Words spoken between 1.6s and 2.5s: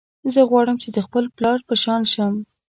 په شان شم